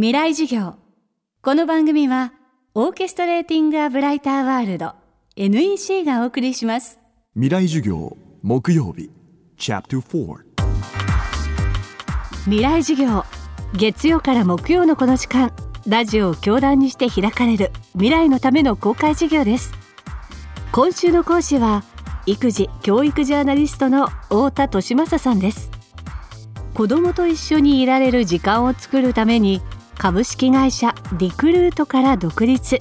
[0.00, 0.76] 未来授業。
[1.42, 2.32] この番組は
[2.72, 4.92] オーケストレーティング・ア・ブライター・ワールド
[5.34, 7.00] NEC がお送りします。
[7.34, 9.10] 未来授業木曜日
[9.56, 10.36] チャプター4
[12.44, 13.24] 未来授業
[13.74, 15.52] 月曜から木曜のこの時間
[15.84, 19.72] ラジオを教壇にして開かれる未来のための公開授業です。
[20.70, 21.82] 今週の講師は
[22.24, 25.72] 育児教育ジャーナリストの太田利正さんです。
[26.74, 29.60] 子供と一緒にいられる時間を作るために
[29.98, 32.80] 株式会社リクルートから独立。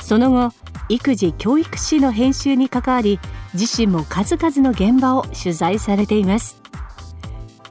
[0.00, 0.52] その後
[0.90, 3.18] 育児教育誌の編集に関わり
[3.54, 6.60] 自身も数々の現場を取材されています。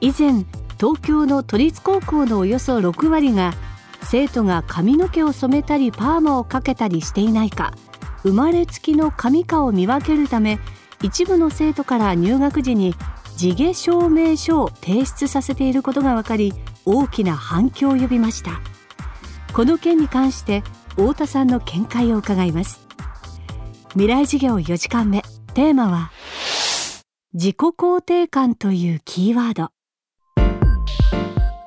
[0.00, 0.44] 以前
[0.78, 3.54] 東京の都立高校のおよそ6割が
[4.02, 7.72] 生徒が髪の毛を染めたりパーマをかけたりしていないか
[8.22, 10.58] 生まれつきの髪かを見分けるため
[11.02, 12.94] 一部の生徒から入学時に
[13.36, 16.52] 地毛証明書を提出させていることが分かり
[16.84, 18.60] 大きな反響を呼びました。
[19.52, 22.86] この件に関して太田さんの見解を伺います。
[23.90, 25.22] 未来事業4時間目。
[25.54, 26.10] テーマは
[27.32, 29.70] 自己肯定感というキーワード。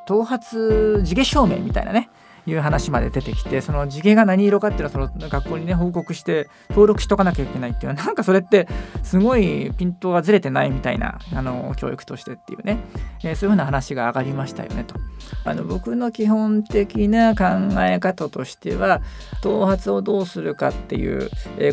[0.06, 2.10] 頭髪地毛証明みたいなね。
[2.48, 7.94] いう話まで出てきてその地毛が何色かっていうのはその学校にね報告して登録しとかなきゃいけないっていう。
[7.94, 8.68] のはなんかそれって
[9.04, 12.80] すごいピントがずれてないみたいなあの教育としてっていうね、
[13.24, 14.96] えー、そういうふうな話が上がりましたよねと。
[15.44, 17.46] あの僕の基本的な考
[17.82, 19.02] え方としては
[19.42, 21.30] 頭髪をどうするかっていう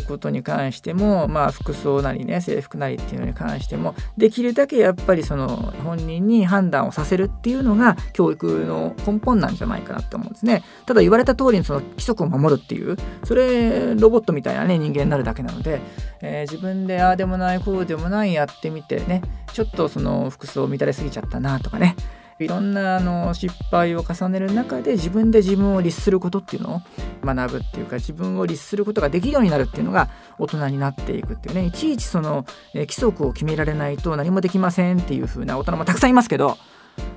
[0.07, 5.47] ことに関してもまあ服装なりね制服なりっていうのに関してもできるだけやっぱりその
[5.83, 10.63] 本人に判断をさせるっていうのが教育の根本なんじゃないかなって思うんですね。
[10.85, 15.81] ただ言われた通りにその規則を守るっていうそれロボットみたいなね人間になるだけなので、
[16.21, 19.21] えー、自分でああでもないこうでもないやってみてね
[19.53, 21.95] ちょっとその服装乱れすぎちゃったなとかね
[22.39, 26.81] いろんなあの失敗を重ねる中で自分で自分を律することっていうのを
[27.23, 31.65] 学ぶっていうか自分を律することができるようになるっていうのが大人になっていくっていうね。
[31.65, 36.57] いちいちその、え規則を決められないと何もできませんっていう風な大人もたくさんいますけど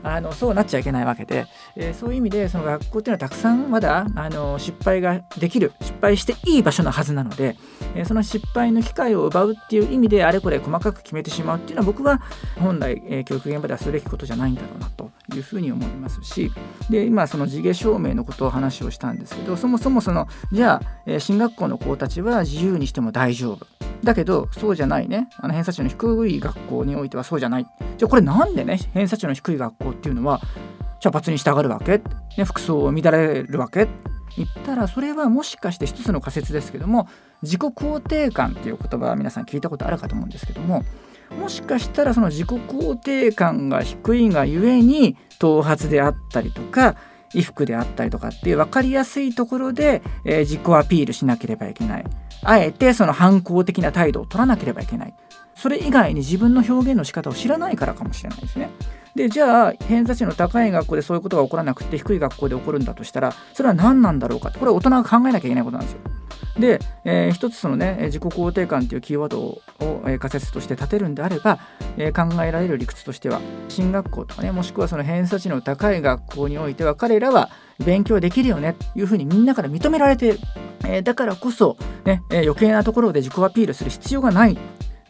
[0.02, 1.46] あのそうなっちゃいけないわけで、
[1.76, 7.56] えー、そういう意味でその学校っていうのはたくさんまだあの失敗ができる失敗していい場所のはずなので、
[7.94, 12.20] えー、その失敗の機会を奪うっていう意味であれこれ細かく決めてしまうっていうのは僕は
[12.58, 16.50] 本来、えー、教育現場ではすべきことじゃないんだろうなというふうに思いますし
[16.90, 23.66] で今その地毛証明のことを話をしたんですけどそもそもそのじゃあ、え進学校の子たちは自由にしても大丈夫。
[24.02, 25.28] だけどそうじゃないね。
[25.36, 27.66] あの偏差値の低い学校においてはそうじゃない。
[27.98, 30.40] じゃあこれなんでね偏差値の低い学校っていうのは
[31.00, 31.98] 茶髪に従うわけ、
[32.36, 33.86] ね、服装を乱れるわけ？
[34.36, 37.06] 言ったらそれはもしかして一つの仮説ですけども
[37.42, 40.84] 自己肯定感っていう言葉は皆さん聞いたことあるかと思うんですけども
[41.38, 46.96] もしかしたらその自己肯定感が低いがゆえに頭髪であったりとか
[47.32, 52.04] 衣服であったりとかっていう分かりやすいところで、えー、自己アピールしなければいけない
[52.44, 55.14] あえてその反抗的な態度を取らなければいけない
[55.54, 58.70] それ以外に自分の表現の仕方を知らないからかもしれないですね。
[59.14, 66.00] でじゃあ偏差値の高い学校でそういうことが起こらなくて低い学校で起こるんだとしたらそれは何なんだろうかこれは大人が考えなきゃいけないことなんですよ。
[66.58, 69.62] で、えー、一つそのね自己肯定感というキーワードを、
[70.06, 71.58] え、仮説として立てるんであれば、
[71.96, 77.48] えー、考えられる理屈としては進学校とかねもしくはその偏差値の高い学校においては彼らは
[77.78, 80.38] 勉強できるよねというふうにみんなから認められてる、
[80.84, 84.58] えー、だからこそ、ねえ余計なところで自己アピールする必要がない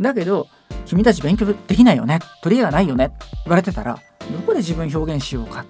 [0.01, 0.47] だけど
[0.87, 2.19] 君たち勉強できないよね？
[2.43, 3.13] 取り柄がないよね？
[3.45, 3.99] 言われてたら
[4.31, 5.65] どこで自分表現しようか？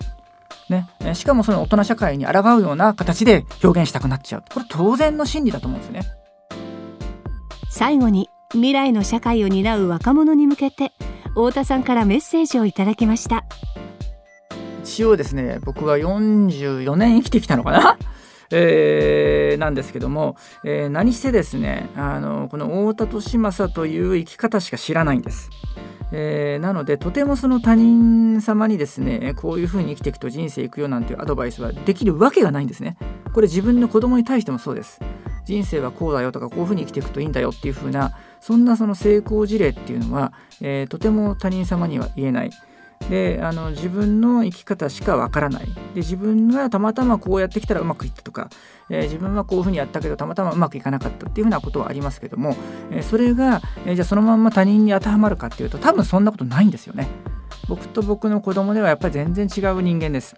[0.68, 4.44] ね、しかもその大人社会に抗うような形で表現したくなっちゃう。
[4.52, 6.06] これ当然の心理だと思うんですよね。
[7.70, 10.92] 最後に未来の社会を担う若者に向けて
[11.30, 13.44] 太田さんからメッセージをいただきました。
[14.82, 17.98] 一応ですね僕は44年生きてきたのかな？
[18.52, 25.50] えー、なんですけども、えー、何せですねあのこの太田利政という生き方しか知らないんです。
[26.14, 32.96] えー、なのでとてもその他人様にですねこういうふうに生きていくと人生いくよなんていうアドバイスはできるわけがないんですね。
[33.32, 35.00] これ自分の子供に対してもそうです。
[35.44, 42.50] 人生はこうだよとかこういうふうに生きていくといいんだよっていうふうなそんなその成功事例っていうのは、えー、とても他人様には言えない。
[43.08, 48.48] であの自分の生き方しかわからないで自分がたまたまこうやってきたらうまくいったとか、
[48.88, 52.56] えー、自分はこういうふうにやったけどたまたまうまくいかなかったっていうふうなことはありますけども、
[52.90, 57.08] えー、それが、えー、じゃあそのまんま他人に当てはまるかっていうと多分そんなことないんですよね。
[57.68, 60.36] 僕と僕の子供ではやっぱり全然違う人間です。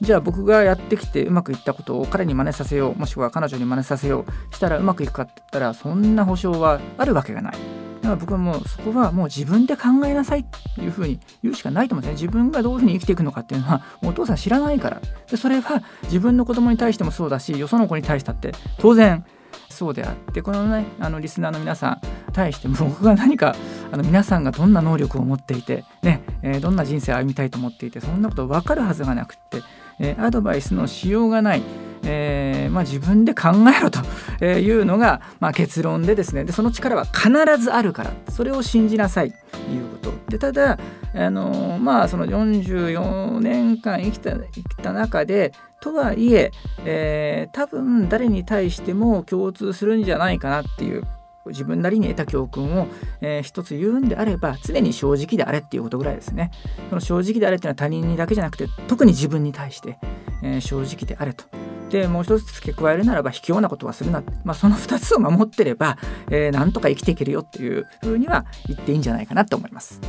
[0.00, 7.83] じゃあ僕がやってきてうまくいったことを彼に真似させようもしくは彼女に真似させようしたらうまくいくかって言ったらそんな保証はあるわけがない。
[8.04, 19.24] だから僕はもうそこはもう自分で考えなさいっていうふうに言うしかないと思うんですね自分がどういうふうに生きていくのかっていうのはもうお父さん知らないからでそれは自分の子供に対してもそうだしよその子に対してだって当然
[19.70, 22.00] そうであってこのねあのリスナーの皆さん
[22.34, 23.56] 対しても僕が何か
[23.90, 29.62] あの皆さんがどんな能力を持っていて、ねえー、どんな人生を歩みたいと思っていてそんなこと分かるはずがなくって、
[29.98, 31.62] えー、アドバイスのしようがない。
[32.06, 34.00] えーまあ、自分で考えろと
[34.44, 36.44] いうのが、まあ、結論でですね。
[36.44, 39.36] でその力は必ずあるからそれを信じなさいと
[39.72, 40.14] いうこと。
[40.28, 40.78] でただ
[41.14, 46.50] あのまあその44年間生きた生きた中でとはいえ
[46.84, 51.04] えー、多分誰に対しても共通するんじゃないかなっていう
[51.46, 52.86] 自分なりに得た教訓を、
[53.20, 56.50] えー、一つ言うんであれば常に正直であれっていうことぐらいですね。
[56.88, 59.98] その正直であれっていうのは他人にだけじゃなくて特に自分に対して、
[60.42, 61.44] えー、正直であれと。
[61.90, 65.96] でもう一つ付け加えるならば卑怯なことはするな、まあ、その2つを守ってれば、
[66.30, 70.00] えー、なんとか生きていけるよっていうふうには言っていいんじゃないかなと思います。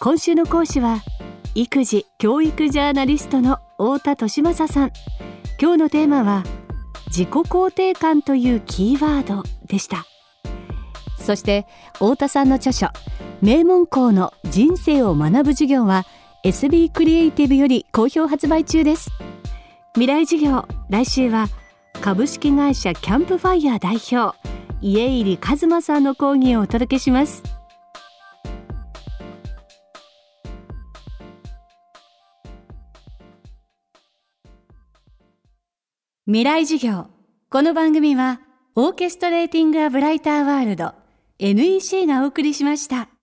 [0.00, 0.98] 今週の講師は
[1.54, 4.92] 育児教育ジャーナリストの太田利正さん。
[5.58, 6.44] 今日のテーマは
[7.06, 10.04] 自己肯定感というキーワードでした。
[11.18, 12.88] そして太田さんの著書
[13.40, 16.04] 名門校の人生を学ぶ授業は
[16.44, 19.10] SB クリエイティブより好評発売中です。
[19.96, 21.46] 未来授業来週は
[22.02, 24.36] 株式会社キャンプファイヤー代表
[24.82, 27.42] 家入一馬さんの講義をお届けします
[36.26, 37.06] 未来授業
[37.48, 38.42] この番組は
[38.74, 40.92] オーケストレーティング・ア・ブライター・ワールド
[41.38, 43.15] NEC がお送りしました。